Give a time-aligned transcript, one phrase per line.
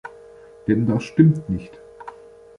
[0.67, 1.79] Denn das stimmt nicht.